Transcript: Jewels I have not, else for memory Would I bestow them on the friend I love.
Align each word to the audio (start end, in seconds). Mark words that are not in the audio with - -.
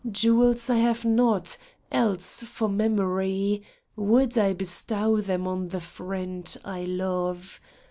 Jewels 0.11 0.67
I 0.67 0.77
have 0.77 1.05
not, 1.05 1.59
else 1.91 2.41
for 2.41 2.67
memory 2.67 3.61
Would 3.95 4.35
I 4.35 4.53
bestow 4.53 5.21
them 5.21 5.47
on 5.47 5.67
the 5.67 5.79
friend 5.79 6.57
I 6.65 6.85
love. 6.85 7.59